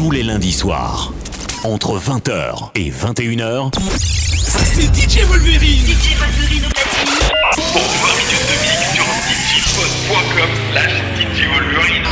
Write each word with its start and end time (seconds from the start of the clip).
tous 0.00 0.10
les 0.10 0.22
lundis 0.22 0.52
soirs. 0.52 1.12
Entre 1.62 1.98
20h 1.98 2.70
et 2.74 2.90
21h, 2.90 3.70
c'est 3.76 4.88
DJ 4.94 5.26
Wolverine. 5.26 5.84
DJ 5.84 6.16
Wolverine 6.16 6.64
au 6.64 6.70
platine. 6.70 7.20
Pour 7.52 7.82
20 7.82 8.16
minutes 8.16 8.46
de 8.48 8.56
mix 8.62 8.80
sur 8.94 9.04
djpod.com 9.28 10.48
slash 10.72 10.94
DJ 11.18 11.44
Wolverine. 11.52 12.04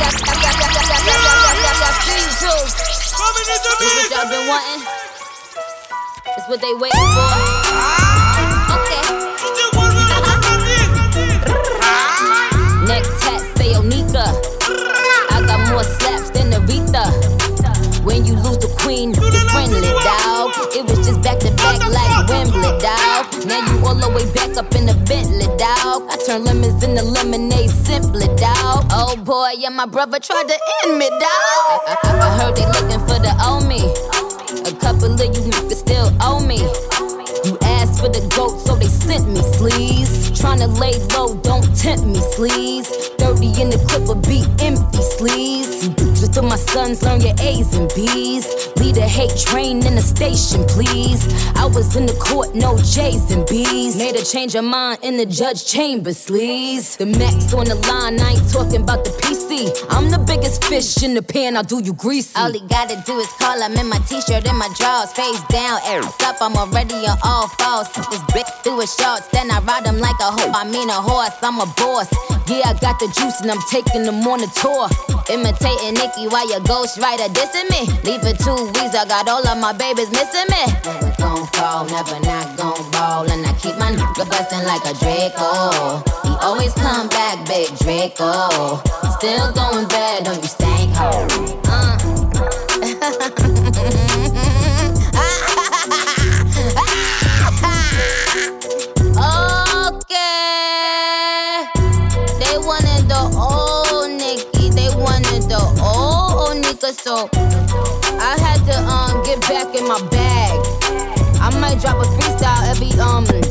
This 3.79 3.93
what 3.95 4.11
y'all 4.11 4.29
been 4.29 4.45
wanting? 4.47 4.81
It's 6.37 6.47
what 6.47 6.61
they 6.61 6.73
waiting 6.75 7.09
for. 7.15 7.29
Okay. 8.77 9.01
Neck 12.85 13.03
tat 13.19 13.41
say 13.57 13.73
Onika. 13.73 14.25
I 15.31 15.41
got 15.47 15.59
more 15.71 15.83
slaps 15.83 16.29
than 16.29 16.51
Aretha. 16.53 17.28
When 18.03 18.25
you 18.25 18.35
lose 18.35 18.57
the 18.57 18.71
queen, 18.79 19.11
it's 19.11 19.43
friendly, 19.51 19.81
dog. 20.03 20.51
It 20.75 20.83
was 20.87 21.05
just 21.05 21.21
back 21.21 21.39
to 21.39 21.51
back 21.55 21.79
like 21.91 22.27
Wembley, 22.29 22.71
dog. 22.79 23.27
Now 23.45 23.59
you 23.67 23.85
all 23.85 23.95
the 23.95 24.09
way 24.09 24.25
back 24.33 24.55
up 24.57 24.73
in 24.75 24.85
the 24.85 24.95
Bentley, 25.07 25.47
dog. 25.57 26.07
I 26.09 26.17
turn 26.25 26.43
lemons 26.43 26.83
into 26.83 27.03
lemonade 27.03 27.69
simply, 27.69 28.27
dog. 28.35 28.87
Oh 28.91 29.15
boy, 29.17 29.59
yeah, 29.59 29.69
my 29.69 29.85
brother 29.85 30.19
tried 30.19 30.47
to 30.47 30.57
end 30.83 30.97
me, 30.97 31.09
dog. 31.09 31.79
I, 31.87 31.95
I, 32.03 32.09
I 32.19 32.29
heard 32.37 32.55
they 32.55 32.65
looking 32.65 33.01
for 33.07 33.19
the 33.19 33.33
old 33.43 33.67
me. 33.67 33.83
A 34.65 34.73
couple 34.79 35.13
of 35.13 35.19
you 35.19 35.43
niggas 35.51 35.75
still 35.75 36.11
owe 36.21 36.39
me. 36.39 36.57
You 37.45 37.57
asked 37.61 38.01
for 38.01 38.09
the 38.09 38.21
goat, 38.35 38.59
so 38.59 38.75
they 38.75 38.87
sent 38.87 39.27
me 39.29 39.39
sleaze. 39.55 40.31
Tryna 40.35 40.67
lay 40.79 40.97
low, 41.15 41.35
don't 41.41 41.63
tempt 41.75 42.05
me, 42.05 42.19
sleaze. 42.35 42.89
Sons, 46.59 47.01
learn 47.03 47.21
your 47.21 47.35
A's 47.39 47.73
and 47.73 47.91
B's. 47.95 48.45
Lead 48.77 48.97
a 48.97 49.07
hate 49.07 49.35
train 49.37 49.85
in 49.85 49.95
the 49.95 50.01
station, 50.01 50.63
please. 50.65 51.21
I 51.55 51.65
was 51.65 51.95
in 51.95 52.05
the 52.05 52.13
court, 52.13 52.55
no 52.55 52.77
J's 52.77 53.31
and 53.31 53.47
B's. 53.47 53.97
Made 53.97 54.15
a 54.15 54.23
change 54.23 54.55
of 54.55 54.63
mind 54.63 54.99
in 55.03 55.17
the 55.17 55.25
judge 55.25 55.65
chamber, 55.65 56.11
sleaze. 56.11 56.97
The 56.97 57.05
max 57.05 57.53
on 57.53 57.65
the 57.65 57.75
line, 57.87 58.19
I 58.19 58.31
ain't 58.31 58.51
talking 58.51 58.81
about 58.81 59.03
the 59.03 59.11
PC. 59.21 59.71
I'm 59.89 60.09
the 60.09 60.19
biggest 60.19 60.63
fish 60.65 61.03
in 61.03 61.13
the 61.13 61.21
pan, 61.21 61.57
I'll 61.57 61.63
do 61.63 61.81
you 61.81 61.93
greasy. 61.93 62.33
All 62.35 62.51
he 62.51 62.61
gotta 62.67 63.01
do 63.05 63.17
is 63.19 63.27
call, 63.39 63.61
I'm 63.61 63.73
in 63.73 63.87
my 63.87 63.99
t-shirt 63.99 64.47
and 64.47 64.57
my 64.57 64.69
drawers, 64.77 65.11
face 65.13 65.41
down, 65.49 65.79
air 65.85 66.01
up, 66.03 66.37
I'm 66.41 66.55
already 66.55 66.95
on 67.07 67.17
all 67.23 67.47
fours. 67.47 67.89
This 68.09 68.23
bitch 68.31 68.49
through 68.63 68.79
his 68.81 68.93
shorts, 68.95 69.27
then 69.29 69.51
I 69.51 69.59
ride 69.59 69.85
him 69.85 69.99
like 69.99 70.19
a 70.19 70.31
hoe. 70.31 70.51
I 70.53 70.63
mean 70.69 70.89
a 70.89 70.93
horse, 70.93 71.35
I'm 71.41 71.59
a 71.59 71.65
boss. 71.77 72.09
Yeah, 72.47 72.69
I 72.69 72.73
got 72.79 72.99
the 72.99 73.07
juice 73.07 73.41
and 73.41 73.51
I'm 73.51 73.61
taking 73.69 74.03
them 74.03 74.25
on 74.27 74.41
a 74.41 74.47
tour. 74.47 74.89
Imitating 75.29 75.93
Nicki 75.93 76.27
while 76.27 76.49
your 76.49 76.59
ghostwriter 76.61 77.29
dissing 77.29 77.69
me. 77.69 77.85
Leave 78.03 78.21
for 78.21 78.33
two 78.33 78.65
weeks, 78.73 78.95
I 78.95 79.05
got 79.07 79.29
all 79.29 79.47
of 79.47 79.57
my 79.59 79.73
babies 79.73 80.09
missing 80.09 80.49
me. 80.49 80.63
Never 80.83 81.13
gon' 81.19 81.45
fall, 81.53 81.85
never 81.85 82.19
not 82.21 82.57
gon' 82.57 82.91
ball. 82.91 83.29
And 83.29 83.45
I 83.45 83.53
keep 83.61 83.77
my 83.77 83.91
nigga 83.91 84.27
bustin' 84.27 84.65
like 84.65 84.83
a 84.85 84.93
Draco. 84.97 86.01
He 86.27 86.35
always 86.41 86.73
come 86.73 87.09
back, 87.09 87.45
big 87.47 87.69
Draco. 87.77 88.81
Still 89.17 89.51
going 89.53 89.87
bad 89.87 90.27
on 90.27 90.35
you 90.41 90.47
stank 90.47 90.95
hoe. 90.95 91.27
Okay. 92.81 92.97
Uh. 93.01 93.55
old 106.89 106.97
So 106.97 107.29
I 108.19 108.35
had 108.39 108.59
to 108.65 108.75
um 108.89 109.23
get 109.23 109.39
back 109.41 109.75
in 109.75 109.87
my 109.87 109.99
bag. 110.09 110.57
I 111.41 111.49
might 111.59 111.79
drop 111.79 111.97
a 111.97 112.07
freestyle 112.17 112.63
every 112.67 112.91
um 112.99 113.23
week 113.29 113.45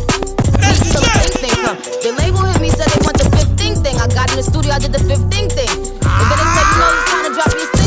till 0.91 1.03
the 1.03 1.10
pink 1.22 1.34
thing 1.38 1.54
come. 1.62 1.78
The 2.03 2.12
label 2.19 2.43
hit 2.44 2.60
me 2.60 2.71
said 2.71 2.88
they 2.91 3.03
want 3.04 3.19
the 3.19 3.28
15 3.31 3.82
thing. 3.82 3.97
I 3.97 4.06
got 4.09 4.31
in 4.31 4.37
the 4.37 4.43
studio, 4.43 4.72
I 4.72 4.78
did 4.78 4.93
the 4.93 4.99
15 4.99 5.28
thing. 5.31 5.71
And 5.71 6.26
then 6.31 6.38
they 6.38 6.49
said, 6.54 6.66
you 6.72 6.78
know, 6.78 6.91
it's 6.99 7.10
time 7.10 7.25
to 7.26 7.32
drop 7.34 7.50
your 7.54 7.78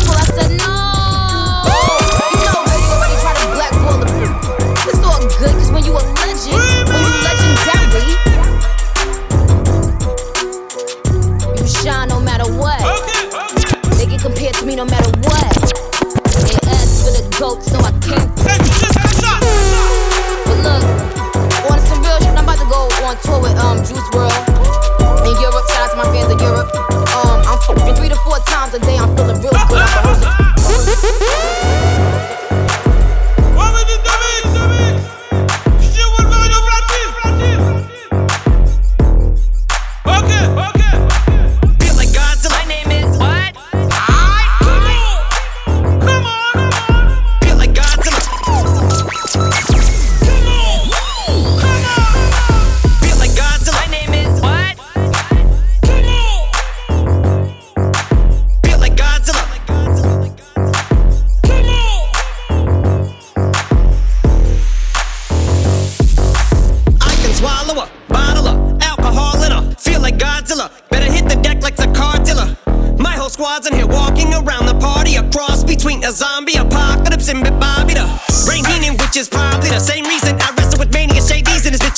goat, 18.00 18.41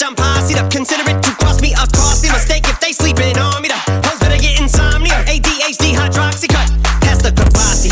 I'm 0.03 0.16
posse 0.16 0.56
up. 0.59 0.69
Consider 0.69 1.08
it 1.08 1.24
to 1.24 1.31
cost 1.40 1.62
me 1.62 1.72
a 1.72 1.88
costly 1.96 2.28
mistake 2.30 2.68
if 2.68 2.78
they 2.80 2.91
sleeping 2.91 3.38
on 3.40 3.62
me. 3.62 3.69
The 3.69 3.80
hoes 4.03 4.19
better 4.19 4.36
get 4.36 4.59
insomnia. 4.59 5.24
ADHD 5.31 5.96
hydroxy 5.96 6.52
cut. 6.52 6.68
Pass 7.00 7.24
the 7.24 7.31
Kabasi. 7.31 7.88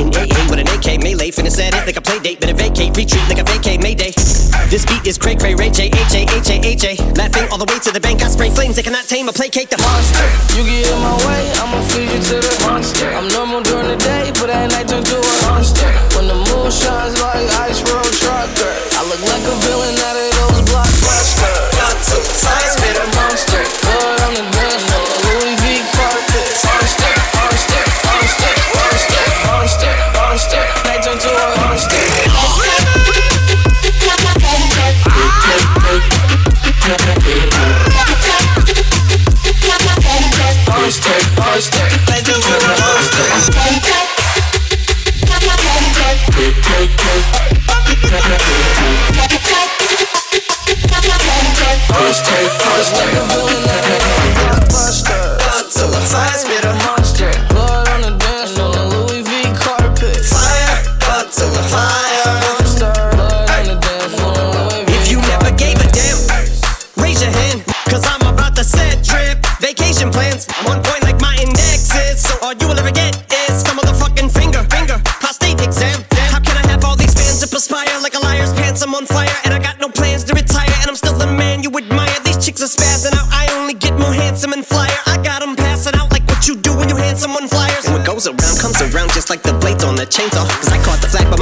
In 0.00 0.08
AA 0.10 0.40
with 0.48 0.58
an 0.58 0.68
AK 0.72 1.02
melee, 1.04 1.30
finna 1.30 1.52
set 1.52 1.74
it 1.74 1.84
like 1.86 1.96
a 1.96 2.00
play 2.00 2.18
date. 2.20 2.40
Better 2.40 2.54
vacate, 2.54 2.96
retreat 2.96 3.22
like 3.28 3.38
a 3.38 3.44
vacate 3.44 3.82
Mayday. 3.82 4.12
This 4.72 4.86
beat 4.86 5.06
is 5.06 5.18
cray 5.18 5.36
cray, 5.36 5.54
Ray 5.54 5.70
J, 5.70 5.86
H 5.92 6.14
A, 6.16 6.24
H 6.24 6.50
A, 6.50 6.56
H 6.64 6.84
A. 6.84 6.92
Laughing 7.14 7.46
all 7.52 7.58
the 7.58 7.68
way 7.68 7.78
to 7.78 7.92
the 7.92 8.00
bank, 8.00 8.22
I 8.22 8.28
spray 8.28 8.50
flames. 8.50 8.76
They 8.76 8.82
cannot 8.82 9.04
tame 9.04 9.28
or 9.28 9.32
placate 9.32 9.70
the 9.70 9.78
monster. 9.78 10.24
You 10.56 10.64
get 10.64 10.88
in 10.88 10.98
my 11.04 11.14
way, 11.28 11.52
I'ma 11.60 11.84
feed 11.92 12.10
you 12.10 12.20
to 12.32 12.36
the 12.40 12.54
monster. 12.66 13.06
I'm 13.12 13.28
normal 13.28 13.62
during 13.62 13.88
the 13.88 14.00
day, 14.00 14.32
but 14.40 14.48
at 14.48 14.72
night 14.72 14.88
turn 14.88 15.04
to 15.04 15.23
like 89.34 89.42
the 89.42 89.52
blades 89.58 89.82
on 89.82 89.96
the 89.96 90.06
chainsaw. 90.06 90.46
Cause 90.46 90.70
I 90.70 90.78
caught 90.84 91.00
the 91.02 91.08
flag, 91.08 91.33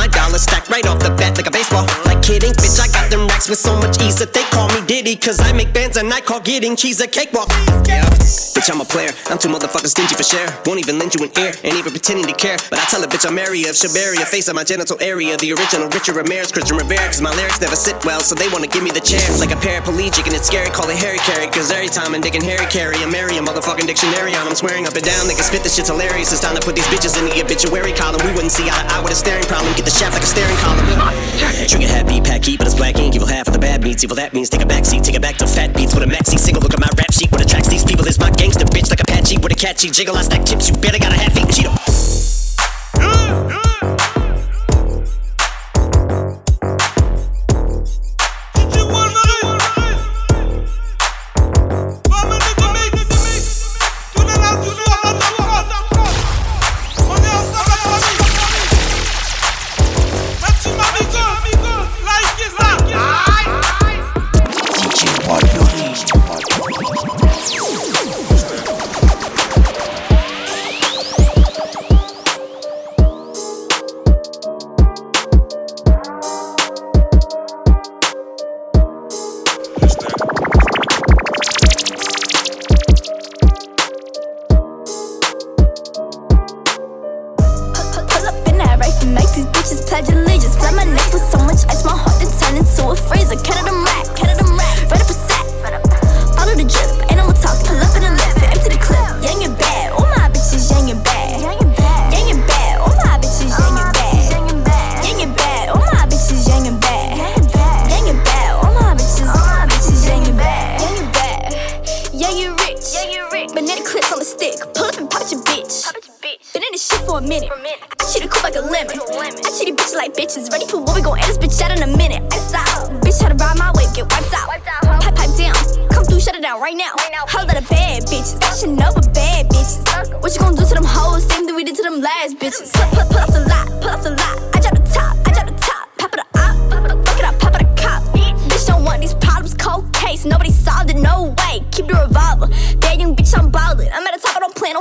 so 4.13 4.25
that 4.25 4.37
they 4.37 4.45
call 4.53 4.69
me 4.69 4.85
Diddy. 4.87 5.17
Cause 5.17 5.41
I 5.41 5.53
make 5.53 5.73
bands 5.73 5.97
and 5.97 6.13
I 6.13 6.21
call 6.21 6.41
getting 6.41 6.77
cheese 6.77 7.01
a 7.01 7.09
cakewalk. 7.09 7.49
Yeah, 7.89 8.05
bitch, 8.53 8.69
I'm 8.69 8.81
a 8.81 8.85
player. 8.85 9.11
I'm 9.33 9.39
too 9.41 9.49
motherfucking 9.49 9.89
stingy 9.89 10.15
for 10.15 10.23
share. 10.23 10.47
Won't 10.69 10.81
even 10.81 10.99
lend 11.01 11.17
you 11.17 11.25
an 11.25 11.33
ear, 11.41 11.53
ain't 11.65 11.81
even 11.81 11.91
pretending 11.91 12.29
to 12.29 12.37
care. 12.37 12.61
But 12.69 12.79
I 12.79 12.85
tell 12.93 13.03
a 13.03 13.09
bitch 13.09 13.25
I'm 13.25 13.35
Mary 13.35 13.65
of 13.65 13.75
Shabaria, 13.75 14.29
face 14.29 14.49
of 14.49 14.55
my 14.55 14.65
genital 14.65 15.01
area. 15.01 15.37
The 15.41 15.57
original 15.57 15.89
Richard 15.89 16.17
Ramirez, 16.17 16.53
Christian 16.53 16.77
Rivera. 16.77 17.09
Cause 17.09 17.25
my 17.25 17.33
lyrics 17.35 17.61
never 17.61 17.77
sit 17.77 17.97
well, 18.05 18.21
so 18.21 18.35
they 18.37 18.49
wanna 18.53 18.69
give 18.69 18.85
me 18.85 18.93
the 18.93 19.01
chair. 19.01 19.25
Like 19.41 19.51
a 19.51 19.61
paraplegic 19.61 20.29
and 20.29 20.37
it's 20.37 20.47
scary, 20.47 20.69
call 20.69 20.89
it 20.93 21.01
Harry 21.01 21.19
Carry. 21.25 21.49
Cause 21.49 21.73
every 21.73 21.89
time 21.89 22.15
I'm 22.15 22.21
digging 22.21 22.45
Harry 22.45 22.69
Carry, 22.69 23.01
I'm 23.01 23.11
marry 23.11 23.41
a 23.41 23.43
motherfucking 23.43 23.89
dictionary 23.89 24.37
on. 24.37 24.45
I'm 24.47 24.55
swearing 24.55 24.85
up 24.87 24.95
and 24.95 25.05
down, 25.05 25.25
they 25.27 25.35
can 25.35 25.45
spit 25.45 25.65
this 25.65 25.75
shit's 25.75 25.89
hilarious. 25.89 26.33
It's 26.33 26.45
time 26.45 26.55
to 26.55 26.63
put 26.63 26.77
these 26.77 26.89
bitches 26.93 27.17
in 27.17 27.25
the 27.33 27.35
obituary 27.41 27.97
column. 27.97 28.21
We 28.29 28.33
wouldn't 28.37 28.53
see 28.53 28.69
eye 28.69 28.85
to 28.85 28.93
eye 28.93 29.01
with 29.01 29.17
a 29.17 29.17
staring 29.17 29.49
problem. 29.49 29.73
Get 29.73 29.89
the 29.89 29.95
shaft 29.95 30.13
like 30.13 30.23
a 30.23 30.31
staring 30.31 30.59
column. 30.61 30.85
Trigger 31.65 31.89
happy, 31.89 32.21
pack 32.21 32.45
heat, 32.45 32.59
but 32.59 32.67
it's 32.67 32.77
black 32.77 32.99
ink. 32.99 33.17
Evil 33.17 33.29
half 33.29 33.49
of 33.49 33.55
the 33.55 33.61
bad 33.61 33.83
meats. 33.83 34.02
Evil 34.03 34.17
that 34.17 34.33
means 34.33 34.51
take 34.51 34.63
a 34.63 34.67
back 34.67 34.85
seat, 34.85 35.05
take 35.05 35.15
it 35.15 35.23
back 35.23 35.37
to 35.37 35.47
fat 35.47 35.77
beats 35.77 35.95
with 35.95 36.03
a 36.03 36.07
maxi 36.07 36.37
single. 36.37 36.61
Look 36.61 36.75
at 36.75 36.81
my 36.81 36.89
rap 36.99 37.13
sheet. 37.13 37.31
What 37.31 37.41
attracts 37.41 37.69
these 37.69 37.85
people 37.85 38.05
is 38.09 38.19
my 38.19 38.31
gangster 38.31 38.65
bitch 38.65 38.91
like 38.91 39.01
Apache 39.01 39.39
with 39.39 39.53
a 39.53 39.55
catchy 39.55 39.91
jiggle. 39.91 40.17
I 40.17 40.23
stack 40.23 40.45
chips. 40.45 40.69
You 40.69 40.75
better 40.77 40.99
got 40.99 41.13
a 41.13 41.17
half 41.17 41.37
eat 41.37 41.47
Cheeto. 41.47 41.73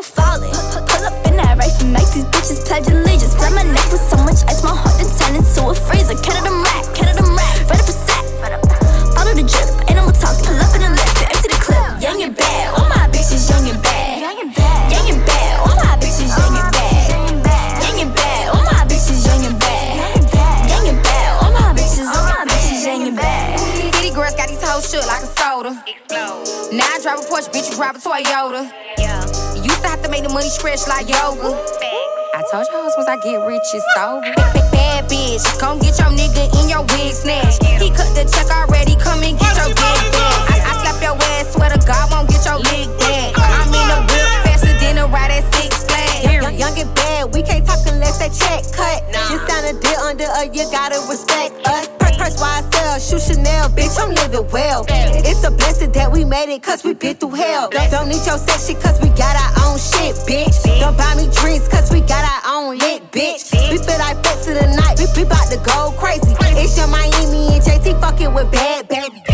Falling. 0.02 0.61
I 33.72 33.78
get 33.78 33.84
rich, 33.84 33.84
it's 33.84 33.98
over. 33.98 34.72
Bad, 34.72 35.10
bitch, 35.10 35.60
come 35.60 35.80
get 35.80 35.98
your 36.00 36.10
nigga 36.10 36.52
in 36.62 36.70
your 36.70 36.82
wig 36.92 37.14
snatch. 37.14 37.56
He 37.80 37.90
cut 37.90 38.14
the 38.16 38.28
check 38.28 38.50
already, 38.52 38.96
come 38.96 39.24
and 39.24 39.40
get 39.40 39.56
your 39.56 39.68
dick 39.68 39.78
back. 40.12 40.40
I, 40.50 40.60
I 40.60 40.74
slap 40.82 41.02
your 41.02 41.16
ass, 41.16 41.54
swear 41.54 41.70
to 41.70 41.80
God, 41.86 42.12
won't 42.12 42.30
get 42.30 42.44
your 42.46 42.60
lick 42.60 42.90
back. 43.00 43.34
I'm 43.38 43.72
in 43.72 43.88
the 43.88 44.00
whip 44.12 44.30
faster 44.44 44.78
than 44.80 44.98
a 44.98 45.08
ride 45.08 45.32
at 45.32 45.54
Six 45.56 45.84
Flags. 45.86 46.24
Young, 46.24 46.56
young 46.58 46.80
and 46.80 46.96
bad, 46.96 47.34
we 47.34 47.44
can't 47.44 47.66
talk 47.66 47.80
unless 47.88 48.18
that 48.20 48.34
check 48.34 48.64
cut. 48.76 49.08
Just 49.30 49.48
sign 49.48 49.64
a 49.64 49.80
deal 49.80 50.00
under 50.00 50.26
a, 50.26 50.46
you 50.52 50.70
gotta 50.72 51.00
respect 51.08 51.56
us. 51.68 52.01
Purse 52.32 52.42
YSL, 52.42 53.10
shoe 53.10 53.34
Chanel, 53.34 53.70
bitch, 53.70 53.98
I'm 54.00 54.14
living 54.14 54.50
well. 54.52 54.86
It's 54.90 55.44
a 55.44 55.52
blessing 55.52 55.92
that 55.94 56.12
we 56.12 56.24
made 56.24 56.54
it, 56.54 56.64
cause 56.64 56.84
we 56.84 56.94
been 56.94 57.16
through 57.16 57.32
hell. 57.32 57.70
Don't, 57.70 57.92
don't 57.92 58.08
need 58.08 58.26
your 58.26 58.38
sex 58.38 58.68
shit, 58.68 58.80
cause 58.80 59.00
we 59.02 59.10
got 59.10 59.36
our 59.36 59.68
own 59.68 59.78
shit, 59.78 60.16
bitch. 60.28 60.64
Don't 60.80 60.98
buy 60.98 61.16
me 61.16 61.30
drinks, 61.34 61.68
cause 61.68 61.92
we 61.92 62.02
got 62.02 62.24
our 62.24 62.56
own 62.56 62.78
lit, 62.78 63.12
bitch. 63.12 63.52
We 63.70 63.78
feel 63.78 64.00
like 64.00 64.24
flex 64.24 64.48
of 64.48 64.56
the 64.56 64.68
night, 64.76 65.00
we, 65.00 65.24
we 65.24 65.28
bout 65.28 65.50
to 65.52 65.58
go 65.58 65.94
crazy. 65.98 66.36
It's 66.58 66.78
your 66.78 66.88
Miami 66.88 67.56
and 67.56 67.64
JT 67.64 68.00
fucking 68.00 68.34
with 68.34 68.52
bad, 68.52 68.88
baby. 68.88 69.31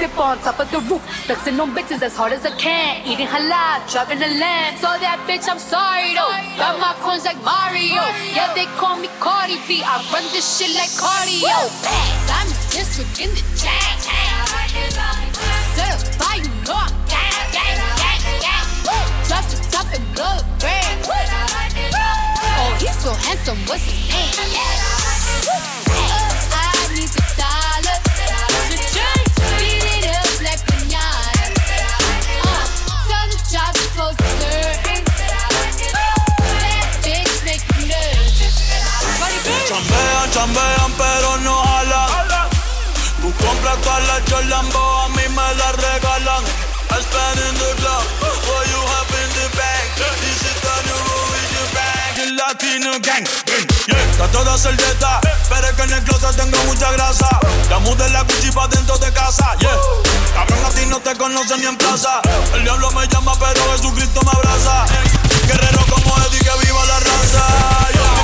Dip 0.00 0.18
on 0.18 0.38
top 0.38 0.60
of 0.60 0.70
the 0.70 0.78
roof. 0.88 1.02
Flexing 1.26 1.58
on 1.58 1.74
bitches 1.74 2.02
as 2.02 2.16
hard 2.16 2.32
as 2.32 2.44
I 2.46 2.52
can. 2.56 3.04
Eating 3.06 3.26
halal, 3.26 3.82
driving 3.90 4.22
a 4.22 4.30
lamb. 4.38 4.76
So 4.76 4.86
that 4.86 5.18
bitch, 5.26 5.48
I'm 5.50 5.58
sorry 5.58 6.14
though. 6.14 6.30
Got 6.56 6.78
my 6.78 6.94
coins 7.02 7.24
like 7.24 7.40
Mario. 7.42 8.02
Yeah, 8.32 8.52
they 8.54 8.66
call 8.78 8.96
me 8.96 9.08
Cardi 9.18 9.58
B. 9.66 9.82
I 9.84 9.98
run 10.12 10.24
this 10.32 10.46
shit 10.58 10.70
like 10.78 10.92
cardio. 10.94 11.56
I'm 12.30 12.48
district 12.70 13.18
in 13.18 13.30
the 13.34 13.42
chain. 13.58 13.96
Certified, 15.74 16.46
you 16.46 16.54
know 16.64 16.78
I'm 16.78 16.94
gang, 17.10 17.50
gang, 17.50 17.78
gang, 17.98 18.22
gang. 18.38 18.68
The 19.26 19.98
the. 20.14 20.50
Oh, 22.62 22.76
he's 22.78 22.96
so 23.02 23.12
handsome, 23.12 23.58
what's 23.66 23.84
his 23.84 23.98
name? 24.10 24.99
Chambean, 40.32 40.92
pero 40.96 41.36
no 41.38 41.62
jalan. 41.64 42.48
Tú 43.20 43.32
compras 43.44 43.76
todas 43.82 44.06
las 44.06 44.22
Jolambo, 44.30 44.78
a 44.78 45.08
mí 45.08 45.22
me 45.28 45.54
la 45.54 45.72
regalan. 45.72 46.44
I 46.90 47.02
spend 47.02 47.38
in 47.38 47.54
the 47.54 47.74
club, 47.80 48.04
what 48.20 48.66
you 48.66 48.80
have 48.80 49.14
in 49.22 49.30
the 49.34 49.46
bank. 49.58 49.86
With 51.30 51.52
your 51.54 51.68
bank. 51.74 52.18
El 52.18 52.36
latino 52.36 52.90
gang, 53.00 53.24
yeah. 53.86 53.98
Está 54.10 54.26
toda 54.28 54.56
servieta, 54.58 55.20
pero 55.48 55.66
es 55.66 55.72
que 55.74 55.82
en 55.82 55.92
el 55.92 56.02
closet 56.04 56.36
tengo 56.36 56.58
mucha 56.64 56.90
grasa. 56.92 57.28
La 57.68 57.78
mudé 57.78 58.08
la 58.10 58.22
Gucci 58.22 58.50
pa' 58.50 58.68
dentro 58.68 58.98
de 58.98 59.12
casa, 59.12 59.56
yeah. 59.58 59.76
Cabrón, 60.34 60.64
a 60.64 60.70
ti 60.70 60.86
no 60.86 61.00
te 61.00 61.16
conocen 61.16 61.60
ni 61.60 61.66
en 61.66 61.76
plaza. 61.76 62.20
El 62.54 62.62
diablo 62.64 62.90
me 62.92 63.06
llama, 63.08 63.32
pero 63.38 63.60
Jesucristo 63.72 64.20
me 64.22 64.30
abraza. 64.30 64.86
Guerrero 65.46 65.84
como 65.88 66.16
Eddie, 66.24 66.40
que 66.40 66.66
viva 66.66 66.84
la 66.86 67.00
raza, 67.00 67.46
yeah. 67.92 68.19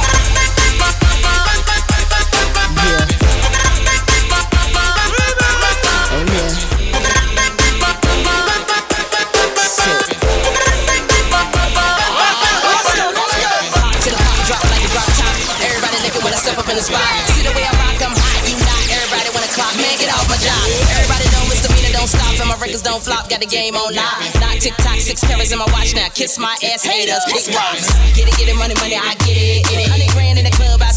Don't 22.96 23.02
flop. 23.02 23.28
Got 23.28 23.40
the 23.40 23.46
game 23.46 23.74
on. 23.74 23.94
Not 23.94 24.22
tick 24.60 24.74
tock, 24.78 24.98
six 24.98 25.20
carats 25.20 25.52
in 25.52 25.58
my 25.58 25.68
watch 25.72 25.94
now. 25.94 26.08
Kiss 26.14 26.38
my 26.38 26.54
ass, 26.64 26.84
haters, 26.84 27.24
kick 27.26 27.54
rocks. 27.54 27.92
Get 28.16 28.28
it, 28.28 28.34
get 28.38 28.48
it, 28.48 28.56
money, 28.56 28.74
money, 28.80 28.96
I 28.96 29.14
get 29.26 29.36
it, 29.36 29.66
it. 29.68 29.88
Hundred 29.90 30.10
grand 30.14 30.38
in 30.38 30.44
the 30.44 30.54
club, 30.56 30.80
I 30.80 30.95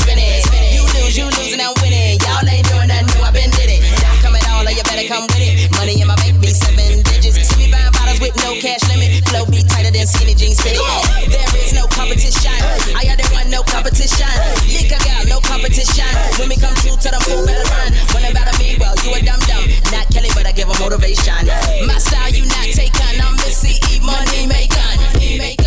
come 5.10 5.26
with 5.34 5.42
it. 5.42 5.74
Money 5.74 5.98
in 5.98 6.06
my 6.06 6.14
baby, 6.22 6.54
seven 6.54 7.02
digits. 7.02 7.42
See 7.50 7.58
me 7.58 7.74
buying 7.74 7.90
bottles 7.98 8.22
with 8.22 8.38
no 8.46 8.54
cash 8.62 8.86
limit. 8.94 9.26
Flow 9.26 9.50
be 9.50 9.66
tighter 9.66 9.90
than 9.90 10.06
skinny 10.06 10.38
jeans 10.38 10.62
fit 10.62 10.78
There 10.78 11.66
is 11.66 11.74
no 11.74 11.90
competition. 11.90 12.54
I 12.94 13.02
got 13.10 13.18
that 13.18 13.30
one, 13.34 13.50
no 13.50 13.66
competition. 13.66 14.30
Think 14.70 14.94
I 14.94 15.02
got 15.02 15.26
no 15.26 15.42
competition. 15.42 16.06
When 16.38 16.54
we 16.54 16.58
come 16.62 16.78
through 16.86 17.02
to 17.02 17.10
the 17.10 17.20
fool 17.26 17.42
better 17.42 17.66
run. 17.74 17.92
When 18.14 18.22
about 18.30 18.54
me, 18.62 18.78
well, 18.78 18.94
you 19.02 19.18
a 19.18 19.20
dumb 19.26 19.42
dumb. 19.50 19.66
Not 19.90 20.06
Kelly, 20.14 20.30
but 20.38 20.46
I 20.46 20.54
give 20.54 20.70
a 20.70 20.78
motivation. 20.78 21.42
My 21.90 21.98
style, 21.98 22.30
you 22.30 22.46
not 22.46 22.70
take 22.70 22.94
on. 23.02 23.18
I'm 23.18 23.34
Missy, 23.42 23.82
eat 23.90 24.06
money, 24.06 24.46
make 24.46 24.70
gun. 24.70 24.98
Make. 25.42 25.58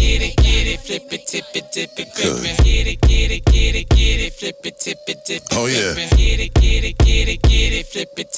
Get 0.00 0.22
it, 0.22 0.36
get 0.36 0.66
it, 0.66 0.80
flip 0.80 1.12
it, 1.12 1.26
tip 1.26 1.44
it, 1.54 1.70
dip 1.72 1.98
it, 1.98 2.14
grip 2.14 2.42
it. 2.42 2.64
Get 2.64 2.86
it, 2.86 3.00
get 3.02 3.30
it, 3.30 3.44
get 3.44 3.74
it, 3.76 3.88
get 3.90 4.20
it, 4.20 4.32
flip 4.32 4.64
it, 4.64 4.78
tip 4.80 4.98
it, 5.06 5.24
dip 5.24 5.42
it. 5.42 5.52
Oh, 5.52 5.66
yeah. 5.66 5.94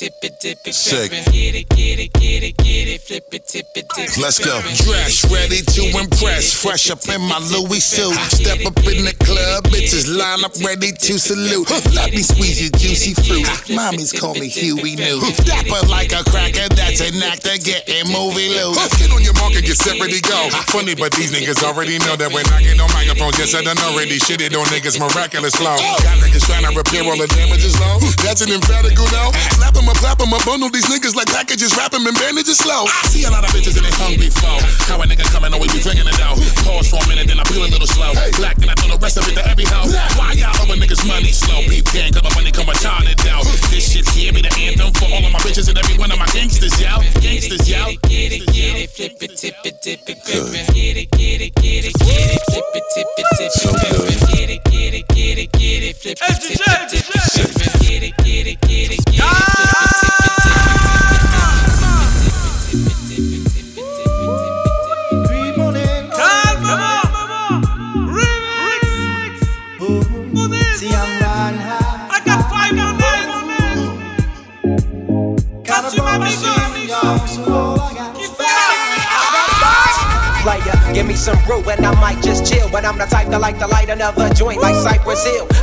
Tip 0.03 0.25
it, 0.25 0.41
dip 0.41 0.59
it, 0.67 0.75
Sick. 0.75 1.11
Get 1.31 1.55
it, 1.55 1.69
get 1.71 1.99
it, 2.01 2.13
get 2.15 2.43
it, 2.43 2.57
get 2.57 2.89
it, 2.91 3.01
flip 3.03 3.33
it, 3.33 3.47
tip 3.47 3.67
it, 3.77 3.87
dip 3.95 4.11
it. 4.11 4.19
Let's 4.19 4.43
go. 4.43 4.59
Dress 4.83 5.23
ready 5.31 5.63
to 5.63 5.83
impress. 5.95 6.51
Fresh 6.51 6.91
up 6.91 7.07
in 7.07 7.23
my 7.23 7.39
Louis 7.39 7.79
suit. 7.79 8.19
Step 8.35 8.67
up 8.67 8.77
in 8.83 9.07
the 9.07 9.15
club, 9.23 9.63
bitches 9.71 10.11
line 10.11 10.43
up 10.43 10.59
ready 10.59 10.91
to 10.91 11.19
salute. 11.19 11.71
Let 11.95 12.11
me 12.11 12.23
squeeze 12.23 12.59
your 12.59 12.75
juicy 12.75 13.15
fruit. 13.15 13.47
Mommies 13.71 14.11
call 14.19 14.35
me 14.35 14.49
Huey 14.49 14.97
New. 14.97 15.23
Dapper 15.47 15.87
like 15.87 16.11
a 16.11 16.25
cracker, 16.27 16.67
that's 16.75 16.92
an 17.13 17.23
actor 17.23 17.53
getting 17.61 18.09
movie 18.09 18.49
loose. 18.49 18.81
Get 18.97 19.13
on 19.13 19.21
your 19.21 19.37
mark 19.37 19.53
and 19.53 19.65
get 19.65 19.77
set, 19.77 20.01
ready, 20.01 20.21
go. 20.25 20.49
Funny, 20.73 20.95
but 20.97 21.13
these 21.13 21.33
niggas 21.33 21.61
already 21.61 22.01
know 22.09 22.17
that 22.17 22.33
when 22.33 22.45
I 22.49 22.65
get 22.65 22.81
on 22.81 22.89
microphone, 22.97 23.33
just 23.37 23.53
said 23.53 23.69
I 23.69 23.77
already 23.93 24.17
shit 24.17 24.41
it 24.41 24.57
on 24.57 24.65
niggas 24.73 24.97
miraculous 24.97 25.55
flow. 25.57 25.77
Got 25.77 26.19
niggas 26.25 26.45
trying 26.49 26.65
to 26.65 26.73
repair 26.73 27.05
all 27.05 27.17
the 27.17 27.29
damages 27.29 27.77
low. 27.77 28.01
That's 28.25 28.41
an 28.41 28.51
emphatic 28.53 28.97
no. 28.97 29.29
Slap 29.61 29.77
'em 29.77 29.89
up, 29.89 29.97
clap 30.01 30.21
'em 30.21 30.33
up, 30.33 30.45
bundle 30.45 30.71
these 30.71 30.89
niggas 30.89 31.15
like 31.15 31.29
packages, 31.29 31.77
wrap 31.77 31.93
'em 31.93 32.07
in 32.07 32.15
bandages 32.17 32.59
slow. 32.59 32.89
I 32.89 33.05
see 33.09 33.25
a 33.25 33.31
lot 33.31 33.45
of 33.45 33.51
bitches 33.53 33.77
and 33.77 33.85
they 33.85 33.95
hungry 34.01 34.31
for. 34.33 34.57
How 34.89 35.01
a 35.01 35.05
nigga 35.05 35.25
coming 35.29 35.53
always 35.53 35.73
be 35.73 35.81
flinging 35.81 36.09
it 36.09 36.21
out. 36.21 36.41
Pause 36.65 36.89
for 36.89 37.01
a 37.03 37.09
minute, 37.09 37.29
then 37.29 37.41
I 37.41 37.45
peel 37.45 37.65
a 37.65 37.69
little 37.69 37.87
slow. 37.87 38.13
Black, 38.41 38.57
then 38.57 38.71
I 38.71 38.75
throw 38.81 38.97
the 38.97 39.01
rest 39.03 39.19
of 39.19 39.29
it 39.29 39.35
to 39.37 39.45
every 39.45 39.65
hoe. 39.69 39.91
Why 40.17 40.33
y'all 40.33 40.57
other 40.57 40.77
niggas 40.77 41.05
money 41.05 41.33
slow? 41.33 41.61
Beef 41.69 41.85
gang, 41.93 42.13
come 42.13 42.25
up 42.25 42.35
when 42.37 42.45
they 42.45 42.53
come 42.53 42.67
retarded 42.67 43.21
out. 43.29 43.45
This 43.69 43.93
shit 43.93 44.09
here 44.11 44.33
be 44.33 44.41
the 44.41 44.53
anthem 44.57 44.93
for 44.97 45.13
all 45.13 45.25
of 45.25 45.33
my 45.33 45.41
bitches 45.41 45.69
and 45.69 45.77
every 45.77 45.99
one 45.99 46.11
of 46.11 46.19
my 46.19 46.27
gangsters, 46.33 46.73
yo. 47.03 47.21
Gangsters, 47.21 47.69
yo. 47.69 47.85
Get 48.09 48.33
it, 48.33 48.47
get 48.53 48.77
it, 48.77 48.91
flip 48.91 49.23
it, 49.23 49.37
tip 49.37 49.57
it, 49.65 49.83
dip 49.83 50.09
it, 50.09 50.25
grip 50.25 50.55
it. 50.55 50.75
Get 50.75 50.97
it, 50.97 51.11
get 51.11 51.41
it, 51.41 51.55
get 51.55 51.85
it, 51.85 51.95
get 51.95 52.31
it, 52.31 52.43
flip 52.51 52.65
it, 52.75 52.85
tip 52.95 53.07
it, 53.19 53.27
dip 53.39 53.51
it, 53.51 53.63
grip 53.73 54.11
it. 54.11 54.21
Get 54.33 54.51
it, 54.51 54.65
get 54.65 54.95
it, 54.95 55.09
get 55.09 55.39
it, 55.39 55.53
get 55.53 55.83
it, 55.83 55.97
flip 55.97 56.19
it, 56.21 56.45
it, 56.45 56.51
it, 56.51 56.52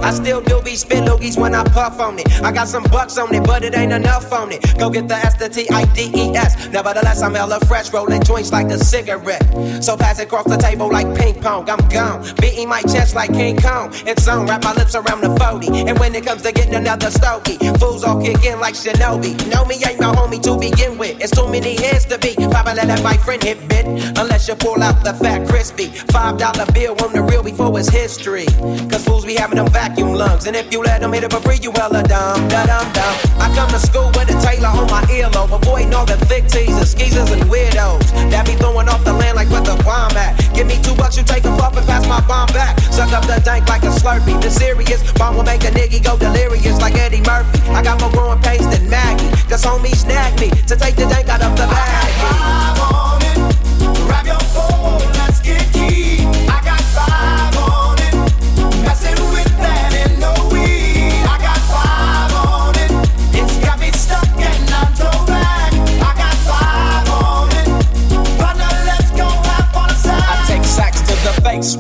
I 0.10 0.12
still 0.12 0.49
be 0.70 0.76
spit 0.76 1.04
loogies 1.04 1.36
when 1.36 1.56
I 1.56 1.64
puff 1.64 2.00
on 2.00 2.20
it. 2.20 2.28
I 2.44 2.52
got 2.52 2.68
some 2.68 2.84
bucks 2.84 3.18
on 3.18 3.34
it, 3.34 3.44
but 3.44 3.64
it 3.64 3.76
ain't 3.76 3.92
enough 3.92 4.32
on 4.32 4.52
it. 4.52 4.62
Go 4.78 4.90
get 4.92 5.08
the 5.08 5.16
S, 5.16 5.36
the 5.36 5.50
T, 5.50 5.68
I, 5.72 5.86
D, 5.96 6.12
E, 6.16 6.36
S. 6.36 6.70
Nevertheless, 6.70 7.24
I'm 7.24 7.34
hella 7.34 7.60
fresh, 7.66 7.92
rolling 7.92 8.22
joints 8.22 8.52
like 8.52 8.68
a 8.68 8.78
cigarette. 8.78 9.44
So 9.84 9.98
pass 9.98 10.20
it 10.20 10.28
across 10.28 10.46
the 10.46 10.58
table 10.58 10.88
like 10.92 11.08
ping 11.18 11.42
pong. 11.42 11.68
I'm 11.70 11.84
gone, 11.90 12.22
beating 12.40 12.70
my 12.70 12.82
chest 12.84 13.16
like 13.16 13.32
King 13.34 13.58
Kong. 13.58 13.92
It's 14.06 14.28
on, 14.28 14.46
wrap 14.46 14.64
my 14.64 14.74
lips 14.74 14.94
around 14.94 15.22
the 15.22 15.36
40. 15.40 15.90
And 15.90 15.98
when 15.98 16.14
it 16.14 16.24
comes 16.24 16.44
to 16.44 16.52
getting 16.52 16.76
another 16.76 17.10
stogie, 17.10 17.58
fools 17.80 18.04
all 18.04 18.22
kick 18.22 18.44
in 18.46 18.60
like 18.60 18.76
Shinobi. 18.76 19.34
Know 19.50 19.66
me 19.66 19.76
ain't 19.88 20.00
my 20.00 20.14
homie 20.14 20.42
to 20.44 20.56
begin 20.58 21.00
with. 21.00 21.20
It's 21.20 21.32
too 21.32 21.48
many 21.50 21.82
hands 21.82 22.06
to 22.06 22.20
be. 22.20 22.36
Papa 22.36 22.74
let 22.76 22.88
that 22.88 23.04
my 23.04 23.18
friend 23.18 23.42
hit 23.42 23.68
bit. 23.68 23.86
Unless 24.20 24.48
you 24.48 24.56
pull 24.56 24.84
out 24.84 25.04
the 25.04 25.14
fat 25.16 25.48
crispy. 25.48 25.88
Five 26.14 26.38
dollar 26.38 26.68
bill 26.74 26.96
on 27.04 27.14
the 27.14 27.24
real 27.24 27.42
before 27.42 27.78
it's 27.80 27.90
history. 27.90 28.46
Cause 28.92 29.04
fools 29.04 29.26
be 29.26 29.34
having 29.34 29.58
them 29.58 29.70
vacuum 29.70 30.14
lungs. 30.14 30.46
And 30.46 30.59
if 30.60 30.72
you 30.74 30.84
let 30.84 31.00
them 31.02 31.14
hit 31.14 31.24
it 31.24 31.32
for 31.32 31.40
free, 31.40 31.58
you 31.62 31.72
hella 31.72 32.04
dumb. 32.04 32.48
Da 32.50 32.66
dum 32.68 32.86
dum. 32.92 33.14
I 33.40 33.48
come 33.56 33.70
to 33.72 33.80
school 33.80 34.12
with 34.14 34.30
a 34.30 34.38
Taylor 34.44 34.68
on 34.68 34.88
my 34.92 35.02
earlobe. 35.08 35.56
Avoiding 35.56 35.94
all 35.94 36.06
the 36.06 36.18
thick 36.28 36.48
teasers, 36.48 36.92
skeezers, 36.92 37.32
and 37.32 37.44
weirdos. 37.50 38.04
That 38.30 38.46
be 38.46 38.54
throwing 38.56 38.90
off 38.90 39.04
the 39.04 39.14
land 39.14 39.36
like 39.36 39.50
where 39.50 39.64
the 39.64 39.82
bomb 39.84 40.16
at. 40.20 40.36
Give 40.54 40.68
me 40.68 40.78
two 40.84 40.96
bucks, 40.96 41.18
you 41.18 41.24
take 41.24 41.46
a 41.46 41.54
puff 41.56 41.78
and 41.78 41.88
pass 41.88 42.06
my 42.08 42.20
bomb 42.28 42.52
back. 42.52 42.80
Suck 42.92 43.12
up 43.14 43.26
the 43.26 43.40
dank 43.44 43.68
like 43.70 43.84
a 43.84 43.92
slurpee. 43.92 44.42
The 44.42 44.52
serious 44.52 45.02
bomb 45.14 45.36
will 45.36 45.44
make 45.44 45.64
a 45.64 45.72
nigga 45.72 46.04
go 46.04 46.18
delirious 46.18 46.80
like 46.82 46.96
Eddie 46.96 47.24
Murphy. 47.24 47.60
I 47.72 47.82
got 47.82 48.02
more 48.02 48.12
growing 48.12 48.42
pains 48.42 48.68
than 48.68 48.90
Maggie. 48.90 49.32
Cause 49.48 49.64
homies 49.64 50.04
snag 50.04 50.40
me 50.40 50.50
to 50.68 50.76
take 50.76 50.96
the 50.96 51.08
dank 51.08 51.30
out 51.30 51.42
of 51.42 51.56
the 51.56 51.68
bag. 51.68 53.09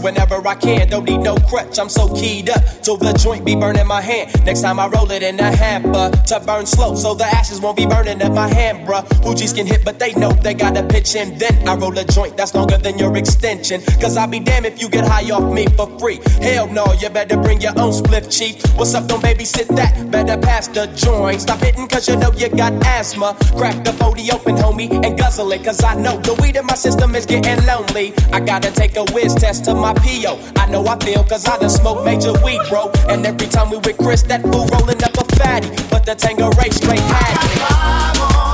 Whenever 0.09 0.45
I 0.47 0.55
can. 0.55 0.89
Don't 0.89 1.05
need 1.05 1.19
no 1.19 1.35
crutch, 1.49 1.77
I'm 1.77 1.89
so 1.89 2.13
keyed 2.15 2.49
up 2.49 2.61
till 2.81 2.97
the 2.97 3.13
joint 3.13 3.45
be 3.45 3.55
burning 3.55 3.87
my 3.87 4.01
hand. 4.01 4.25
Next 4.43 4.61
time 4.61 4.79
I 4.79 4.87
roll 4.87 5.09
it 5.11 5.21
in 5.21 5.39
a 5.39 5.55
hamper 5.55 6.09
to 6.29 6.39
burn 6.39 6.65
slow, 6.65 6.95
so 6.95 7.13
the 7.13 7.25
ashes 7.25 7.61
won't 7.61 7.77
be 7.77 7.85
burning 7.85 8.21
up 8.21 8.33
my 8.33 8.47
hand, 8.47 8.87
bruh. 8.87 9.05
Hoogies 9.25 9.53
can 9.55 9.67
hit, 9.67 9.85
but 9.85 9.99
they 9.99 10.13
know 10.13 10.31
they 10.31 10.53
gotta 10.53 10.83
pitch 10.83 11.15
in. 11.15 11.37
Then 11.37 11.67
I 11.67 11.75
roll 11.75 11.97
a 11.97 12.03
joint 12.05 12.37
that's 12.37 12.55
longer 12.55 12.77
than 12.77 12.97
your 12.97 13.15
extension. 13.15 13.81
Cause 14.01 14.17
I'll 14.17 14.27
be 14.27 14.39
damned 14.39 14.65
if 14.65 14.81
you 14.81 14.89
get 14.89 15.05
high 15.05 15.29
off 15.29 15.53
me 15.53 15.67
for 15.77 15.87
free. 15.99 16.19
Hell 16.41 16.67
no, 16.67 16.85
you 16.93 17.09
better 17.09 17.37
bring 17.37 17.61
your 17.61 17.77
own 17.77 17.91
spliff 17.91 18.25
cheap. 18.35 18.55
What's 18.77 18.95
up, 18.95 19.07
don't 19.07 19.21
babysit 19.21 19.67
that? 19.75 20.09
Better 20.09 20.37
pass 20.37 20.67
the 20.67 20.87
joint. 20.87 21.41
Stop 21.41 21.59
hitting 21.59 21.87
cause 21.87 22.07
you 22.07 22.15
know 22.15 22.31
you 22.33 22.49
got 22.49 22.73
asthma. 22.85 23.37
Crack 23.55 23.83
the 23.83 23.93
40 23.93 24.31
open, 24.31 24.55
homie, 24.55 24.89
and 25.05 25.17
guzzle 25.17 25.51
it. 25.51 25.63
Cause 25.63 25.83
I 25.83 25.93
know 25.95 26.17
the 26.19 26.33
weed 26.41 26.55
in 26.55 26.65
my 26.65 26.75
system 26.75 27.15
is 27.15 27.25
getting 27.25 27.63
lonely. 27.65 28.13
I 28.33 28.39
gotta 28.39 28.71
take 28.71 28.95
a 28.97 29.05
whiz 29.13 29.35
test 29.35 29.65
to 29.65 29.75
my 29.75 29.93
PO. 30.01 30.39
I 30.57 30.65
know 30.69 30.85
I 30.85 30.97
feel 30.99 31.23
cause 31.23 31.45
I 31.47 31.57
done 31.57 31.69
smoke 31.69 32.03
major 32.03 32.33
weed, 32.43 32.61
bro. 32.69 32.91
And 33.09 33.25
every 33.25 33.47
time 33.47 33.69
we 33.69 33.77
with 33.77 33.97
Chris, 33.97 34.23
that 34.23 34.41
fool 34.43 34.65
rolling 34.67 35.03
up 35.03 35.17
a 35.17 35.25
fatty. 35.35 35.69
But 35.89 36.05
the 36.05 36.15
Tango 36.15 36.51
straight 36.51 36.99
had. 36.99 37.37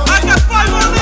I 0.08 0.20
got 0.22 0.40
five 0.40 0.72
on 0.72 0.95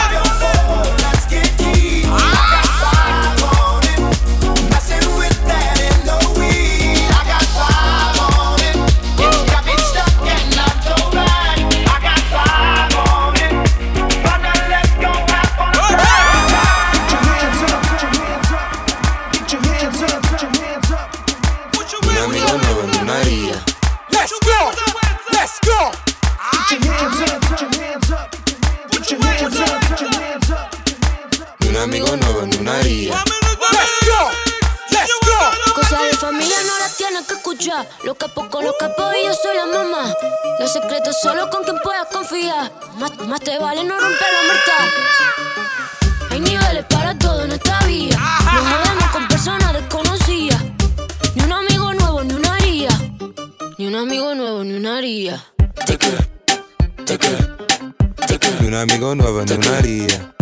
Ni 58.60 58.68
un 58.68 58.74
amigo 58.74 59.14
nuevo 59.14 59.42
en 59.42 59.52
una 59.52 59.78
haría. 59.78 60.34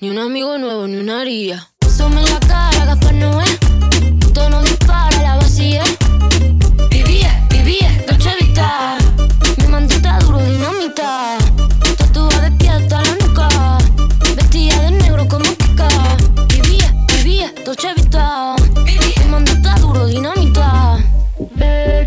Ni 0.00 0.10
un 0.10 0.18
amigo 0.18 0.58
nuevo, 0.58 0.86
ni 0.86 0.96
una 0.96 1.20
haría. 1.20 1.68
En 1.98 2.14
la 2.14 2.40
cara, 2.40 2.84
Gaspar 2.86 3.14
Noé. 3.14 3.44
Tono 4.32 4.62
dispara, 4.62 5.22
la 5.22 5.36
vacía. 5.36 5.82
Vivía, 6.90 7.46
vivía, 7.50 8.04
Dolce 8.06 8.30
Vita. 8.40 8.96
Mi 9.58 9.66
mandita 9.66 10.18
duro, 10.20 10.38
dinamita. 10.38 11.36
Tatuada 11.96 12.48
de 12.48 12.52
pie 12.52 12.70
hasta 12.70 13.02
la 13.02 13.14
nuca. 13.16 13.78
Vestida 14.36 14.80
de 14.82 14.90
negro 14.92 15.26
como 15.28 15.44
Kika. 15.56 15.88
Vivía, 16.48 16.94
vivía, 17.16 17.52
Dolce 17.64 17.92
Vita. 17.94 18.57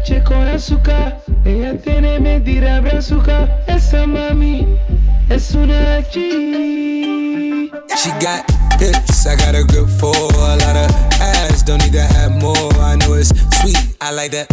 Leche 0.01 0.23
con 0.23 0.47
azúcar, 0.47 1.21
ella 1.45 1.77
tiene 1.77 2.17
brazuca. 2.81 3.47
Esa 3.67 4.07
mami 4.07 4.65
es 5.29 5.53
una 5.53 6.01
G. 6.11 7.69
She 7.95 8.09
got 8.19 8.49
hips, 8.79 9.27
I 9.27 9.35
got 9.35 9.53
a 9.53 9.63
grip 9.63 9.87
for 9.99 10.15
a 10.15 10.57
lot 10.57 10.75
of 10.75 10.91
ass. 11.21 11.61
Don't 11.61 11.83
need 11.83 11.93
to 11.93 12.01
have 12.01 12.31
more. 12.31 12.73
I 12.81 12.95
know 12.95 13.13
it's 13.13 13.29
sweet, 13.61 13.77
I 14.01 14.09
like 14.11 14.31
that. 14.31 14.47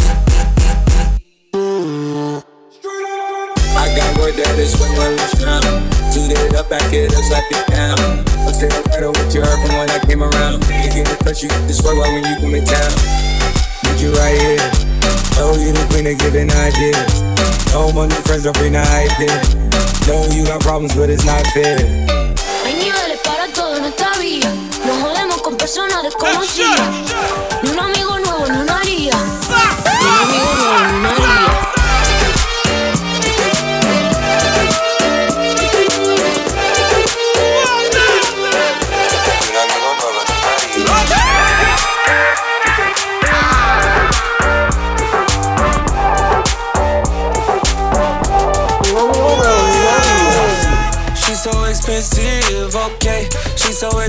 I 3.73 3.89
got 3.97 4.19
word 4.19 4.35
that 4.35 4.59
it's 4.59 4.79
when 4.79 4.91
I 5.01 5.09
was 5.17 5.33
down. 5.41 5.63
Toot 6.13 6.31
it 6.31 6.55
up, 6.57 6.69
back 6.69 6.93
it 6.93 7.15
up, 7.15 7.25
slap 7.25 7.45
it 7.51 7.67
down. 7.69 8.27
Still 8.53 8.83
better 8.85 9.11
what 9.11 9.35
you 9.35 9.41
heard 9.41 9.67
from 9.67 9.79
when 9.79 9.89
I 9.89 9.99
came 10.01 10.23
around. 10.23 10.63
You 10.85 10.91
get 10.93 11.07
to 11.07 11.17
touch 11.25 11.43
you, 11.43 11.49
this 11.67 11.83
work 11.83 11.97
when 11.97 12.23
you 12.23 12.37
come 12.37 12.55
in 12.55 12.67
town. 12.67 13.38
Need 13.99 14.05
you 14.05 14.13
right 14.13 14.39
here. 14.41 14.71
Know 15.35 15.55
you 15.59 15.73
the 15.73 15.85
queen 15.91 16.07
of 16.07 16.19
giving 16.19 16.51
ideas. 16.53 17.23
No 17.73 17.91
money, 17.93 18.15
friends 18.23 18.45
don't 18.45 18.57
bring 18.57 18.73
the 18.73 18.85
idea. 18.95 19.35
Know 20.07 20.23
you 20.31 20.47
got 20.47 20.61
problems, 20.61 20.95
but 20.95 21.11
it's 21.11 21.25
not 21.25 21.45
fair. 21.49 21.79
Hay 22.65 22.75
niveles 22.75 23.19
para 23.25 23.49
todo 23.53 23.77
en 23.77 23.87
esta 23.87 24.17
vida. 24.21 24.53
No 24.87 24.95
jodemos 25.03 25.43
con 25.43 25.57
personas 25.57 26.05
desconocidas. 26.05 27.08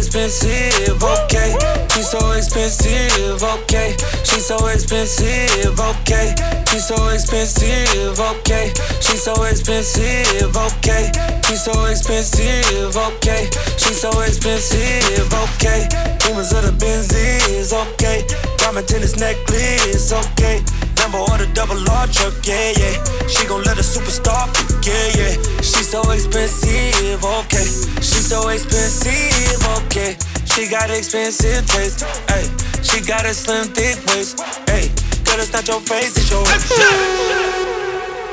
Expensive, 0.10 1.04
okay. 1.04 1.56
She's 1.94 2.10
so 2.10 2.32
expensive, 2.32 3.44
okay. 3.44 3.96
She's 4.24 4.48
so 4.48 4.58
expensive, 4.66 5.80
okay. 5.80 6.34
She's 6.68 6.88
so 6.88 7.10
expensive, 7.10 8.20
okay. 8.20 8.74
She's 9.02 9.22
so 9.22 9.44
expensive, 9.44 10.56
okay. 10.58 11.12
She's 11.46 11.64
so 11.64 11.86
expensive, 11.86 12.98
okay. 12.98 13.50
She's 13.78 14.02
so 14.02 14.10
expensive, 14.22 15.32
okay. 15.32 15.88
Demons 16.26 16.54
of 16.54 16.64
the 16.66 16.74
Benzies, 16.74 17.72
okay. 17.72 18.26
Diamond 18.58 18.88
tennis 18.88 19.16
necklace, 19.16 20.12
okay. 20.12 20.64
Number 21.12 21.32
order 21.32 21.52
double 21.54 21.90
R 21.90 22.06
truck, 22.06 22.36
yeah, 22.46 22.70
yeah. 22.78 22.94
She 23.26 23.48
gon' 23.48 23.64
let 23.64 23.80
a 23.80 23.82
superstar, 23.82 24.46
pick, 24.54 24.86
yeah, 24.86 25.10
yeah. 25.18 25.34
She's 25.58 25.90
so 25.90 26.02
expensive, 26.12 27.26
okay. 27.26 27.66
She 27.98 28.22
so 28.22 28.48
expensive, 28.50 29.58
okay. 29.82 30.18
She 30.46 30.70
got 30.70 30.92
expensive 30.92 31.66
taste, 31.66 32.06
hey. 32.30 32.46
She 32.84 33.02
got 33.02 33.26
a 33.26 33.34
slim, 33.34 33.70
thick 33.70 33.98
waist, 34.14 34.40
hey. 34.70 34.94
Girl, 35.26 35.40
it's 35.42 35.52
not 35.52 35.68
your 35.68 35.80
face, 35.80 36.16
it's 36.16 36.30
your 36.30 36.44
waist. 36.44 36.74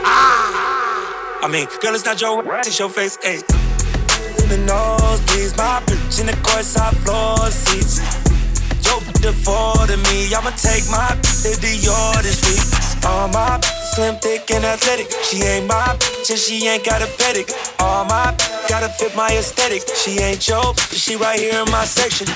Ah. 0.05 1.41
I 1.45 1.49
mean, 1.49 1.67
girl, 1.81 1.95
it's 1.95 2.05
not 2.05 2.21
your 2.21 2.43
waist, 2.43 2.69
it's 2.69 2.79
your 2.79 2.91
face. 2.91 3.17
In 3.25 4.49
the 4.53 4.61
nosebleeds, 4.69 5.57
my 5.57 5.81
bitch 5.87 6.21
in 6.21 6.27
the 6.27 6.35
courtside 6.45 6.95
floor 7.07 7.51
seats. 7.51 8.26
Yo, 9.27 9.33
default 9.33 9.89
to 9.89 9.97
me. 9.97 10.33
I'ma 10.35 10.51
take 10.51 10.87
my 10.89 11.09
to 11.09 11.51
Dior 11.59 12.23
this 12.23 12.39
week. 12.47 12.63
All 13.11 13.29
my 13.29 13.59
slim, 13.95 14.15
thick, 14.17 14.51
and 14.53 14.65
athletic. 14.65 15.11
She 15.25 15.43
ain't 15.43 15.67
my 15.67 15.97
bitch 15.99 16.31
and 16.31 16.39
she 16.39 16.67
ain't 16.69 16.85
got 16.85 17.03
a 17.03 17.07
pedic. 17.19 17.51
All 17.81 18.05
my 18.05 18.35
gotta 18.69 18.89
fit 18.89 19.17
my 19.17 19.31
aesthetic. 19.33 19.83
She 19.97 20.19
ain't 20.21 20.47
your, 20.47 20.75
she 20.93 21.17
right 21.17 21.39
here 21.39 21.63
in 21.63 21.71
my 21.73 21.85
section. 21.85 22.29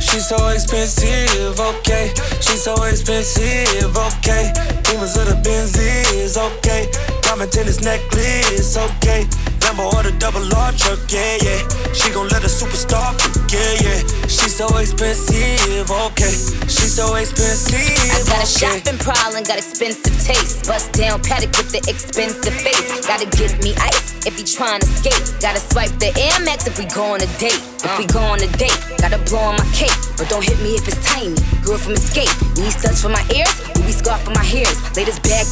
She's 0.00 0.28
so 0.28 0.48
expensive, 0.48 1.60
okay. 1.60 2.12
She's 2.40 2.62
so 2.62 2.74
expensive, 2.84 3.96
okay. 3.96 4.52
Demons 4.82 5.16
of 5.16 5.26
the 5.26 5.38
Benzies, 5.44 6.36
okay. 6.36 6.90
Diamond 7.22 7.52
tennis 7.52 7.80
necklace, 7.82 8.76
okay. 8.76 9.26
Number 9.68 9.84
order 10.00 10.16
double 10.16 10.40
R 10.56 10.72
truck, 10.72 10.96
yeah, 11.12 11.36
yeah. 11.44 11.60
She 11.92 12.08
gon' 12.10 12.28
let 12.32 12.40
a 12.40 12.48
superstar, 12.48 13.12
yeah, 13.52 13.76
yeah. 13.84 14.00
She's 14.24 14.56
so 14.56 14.64
expensive, 14.78 15.90
okay. 16.08 16.32
She's 16.64 16.96
so 16.96 17.14
expensive, 17.16 17.76
I 17.76 18.24
got 18.24 18.40
a 18.40 18.48
okay. 18.48 18.80
shopping 18.80 18.96
problem, 18.96 19.44
got 19.44 19.58
expensive 19.60 20.16
taste. 20.24 20.64
Bust 20.64 20.94
down 20.94 21.20
paddock 21.20 21.52
with 21.52 21.68
the 21.68 21.84
expensive 21.84 22.56
face. 22.64 23.04
Gotta 23.04 23.28
give 23.36 23.60
me 23.60 23.76
ice 23.76 24.16
if 24.24 24.40
you 24.40 24.44
tryna 24.48 24.88
skate. 24.88 25.36
Gotta 25.36 25.60
swipe 25.60 25.92
the 26.00 26.16
Air 26.16 26.40
Max 26.48 26.66
if 26.66 26.78
we 26.80 26.86
go 26.88 27.04
on 27.04 27.20
a 27.20 27.28
date. 27.36 27.60
If 27.84 27.92
we 28.00 28.06
go 28.08 28.24
on 28.24 28.40
a 28.40 28.48
date, 28.56 28.80
gotta 28.96 29.20
blow 29.28 29.52
on 29.52 29.60
my 29.60 29.68
cake. 29.76 29.92
But 30.16 30.32
don't 30.32 30.42
hit 30.42 30.56
me 30.64 30.80
if 30.80 30.88
it's 30.88 30.96
tiny. 31.04 31.36
Girl 31.60 31.76
from 31.76 31.92
escape. 31.92 32.32
Need 32.56 32.72
studs 32.72 33.04
for 33.04 33.12
my 33.12 33.20
ears, 33.36 33.52
movie 33.76 33.92
scarf 33.92 34.24
for 34.24 34.32
my 34.32 34.44
hairs. 34.48 34.80
Latest 34.96 35.20
bag, 35.28 35.44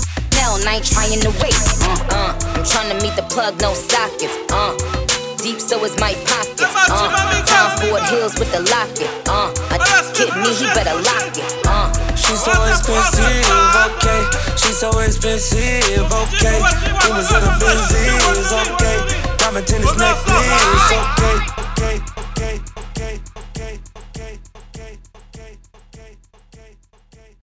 and 0.54 0.68
I 0.68 0.78
ain't 0.78 0.87
trying 0.87 1.18
to 1.18 1.30
wait. 1.42 1.59
Uh, 1.82 1.98
uh, 2.14 2.30
I'm 2.54 2.64
trying 2.64 2.90
to 2.94 2.98
meet 3.02 3.16
the 3.16 3.26
plug, 3.26 3.59
no 3.61 3.74
sockets. 3.74 4.37
Uh, 4.54 4.76
deep, 5.42 5.59
so 5.59 5.82
is 5.85 5.98
my 5.98 6.14
pocket. 6.22 6.70
Uh, 6.87 7.11
Tom 7.42 7.68
Ford 7.82 8.02
Hills 8.11 8.38
with 8.38 8.52
the 8.52 8.62
locket. 8.62 9.11
Uh, 9.26 9.50
I 9.74 9.78
kid 10.16 10.32
me, 10.40 10.48
he 10.54 10.64
better 10.72 10.96
lock 10.96 11.37
it. 11.37 11.44
Uh, 11.66 11.92
She's 12.16 12.40
so 12.42 12.52
expensive, 12.64 13.44
okay. 13.90 14.22
She's 14.56 14.78
so 14.78 14.88
expensive, 14.98 16.11
okay. 16.11 16.59
Rumors 17.04 17.30
of 17.30 17.42
the 17.44 17.52
Benzies, 17.61 18.50
okay. 18.72 18.98
Diamond 19.38 19.66
tennis 19.66 19.96
necklace, 19.98 20.92
okay. 20.92 22.75